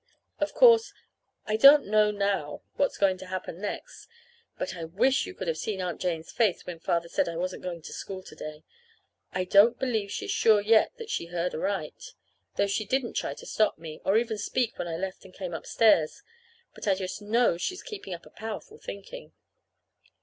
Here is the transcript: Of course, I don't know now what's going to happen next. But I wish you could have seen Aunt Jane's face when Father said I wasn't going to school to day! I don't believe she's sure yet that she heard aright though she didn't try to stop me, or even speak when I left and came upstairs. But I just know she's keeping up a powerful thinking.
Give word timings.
Of 0.39 0.55
course, 0.55 0.91
I 1.45 1.57
don't 1.57 1.85
know 1.85 2.09
now 2.09 2.63
what's 2.73 2.97
going 2.97 3.19
to 3.19 3.27
happen 3.27 3.61
next. 3.61 4.07
But 4.57 4.75
I 4.75 4.83
wish 4.85 5.27
you 5.27 5.35
could 5.35 5.47
have 5.47 5.59
seen 5.59 5.79
Aunt 5.79 6.01
Jane's 6.01 6.31
face 6.31 6.65
when 6.65 6.79
Father 6.79 7.07
said 7.07 7.29
I 7.29 7.35
wasn't 7.35 7.61
going 7.61 7.83
to 7.83 7.93
school 7.93 8.23
to 8.23 8.35
day! 8.35 8.63
I 9.31 9.43
don't 9.43 9.77
believe 9.77 10.09
she's 10.11 10.31
sure 10.31 10.59
yet 10.59 10.91
that 10.97 11.11
she 11.11 11.27
heard 11.27 11.53
aright 11.53 12.15
though 12.55 12.65
she 12.65 12.83
didn't 12.83 13.13
try 13.13 13.35
to 13.35 13.45
stop 13.45 13.77
me, 13.77 14.01
or 14.03 14.17
even 14.17 14.39
speak 14.39 14.79
when 14.79 14.87
I 14.87 14.95
left 14.97 15.23
and 15.23 15.35
came 15.35 15.53
upstairs. 15.53 16.23
But 16.73 16.87
I 16.87 16.95
just 16.95 17.21
know 17.21 17.57
she's 17.59 17.83
keeping 17.83 18.15
up 18.15 18.25
a 18.25 18.31
powerful 18.31 18.79
thinking. 18.79 19.33